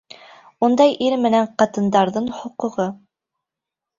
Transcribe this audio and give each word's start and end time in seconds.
Унда 0.67 0.85
ир 1.07 1.17
менән 1.25 1.51
ҡатындарҙың 1.61 2.31
хоҡуғы... 2.39 2.87